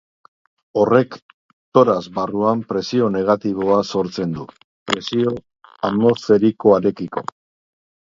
[0.83, 1.15] Horrek
[1.77, 4.47] torax barruan presio negatiboa sortzen du,
[4.93, 5.35] presio
[5.91, 7.25] atmosferikoarekiko.